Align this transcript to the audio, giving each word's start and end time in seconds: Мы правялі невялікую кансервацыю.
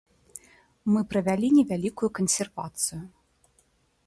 Мы 0.93 1.03
правялі 1.11 1.47
невялікую 1.59 2.09
кансервацыю. 2.21 3.03